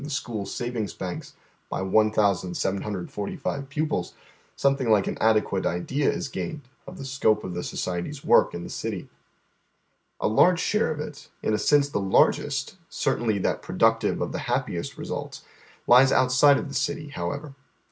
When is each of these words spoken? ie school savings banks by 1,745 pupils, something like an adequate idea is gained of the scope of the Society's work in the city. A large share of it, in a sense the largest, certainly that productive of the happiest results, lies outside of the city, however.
ie 0.03 0.09
school 0.09 0.47
savings 0.47 0.95
banks 0.95 1.33
by 1.69 1.79
1,745 1.79 3.69
pupils, 3.69 4.15
something 4.55 4.89
like 4.89 5.05
an 5.05 5.15
adequate 5.21 5.63
idea 5.63 6.09
is 6.09 6.27
gained 6.27 6.63
of 6.87 6.97
the 6.97 7.05
scope 7.05 7.43
of 7.43 7.53
the 7.53 7.63
Society's 7.63 8.25
work 8.25 8.55
in 8.55 8.63
the 8.63 8.69
city. 8.71 9.09
A 10.19 10.27
large 10.27 10.59
share 10.59 10.89
of 10.89 10.99
it, 10.99 11.29
in 11.43 11.53
a 11.53 11.59
sense 11.59 11.87
the 11.87 11.99
largest, 11.99 12.77
certainly 12.89 13.37
that 13.37 13.61
productive 13.61 14.21
of 14.21 14.31
the 14.31 14.39
happiest 14.49 14.97
results, 14.97 15.43
lies 15.85 16.11
outside 16.11 16.57
of 16.57 16.67
the 16.67 16.73
city, 16.73 17.09
however. 17.09 17.53